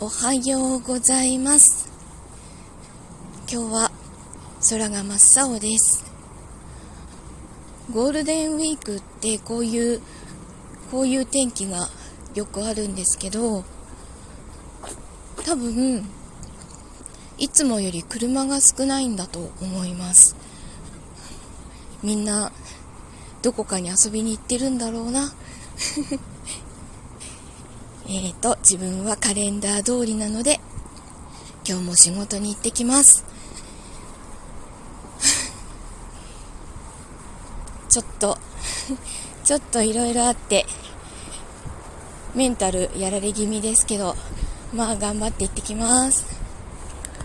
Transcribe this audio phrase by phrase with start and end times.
[0.00, 1.88] おはようございます。
[3.50, 3.90] 今日は
[4.70, 6.04] 空が真っ青です。
[7.92, 10.00] ゴールデンウィークってこういう
[10.92, 11.88] こういう天気が
[12.36, 13.64] よくあるんですけど
[15.44, 16.08] 多分
[17.36, 20.36] いつもより車が少ないんだと思います。
[22.04, 22.52] みんな
[23.42, 25.32] どこかに遊びに行ってるんだろうな。
[28.10, 30.60] えーと、自分はカレンダー通りなので、
[31.68, 33.22] 今日も仕事に行ってきます。
[37.90, 38.38] ちょっと、
[39.44, 40.64] ちょっといろいろあって、
[42.34, 44.16] メンタルやられ気味ですけど、
[44.72, 46.37] まあ頑張って行ってきます。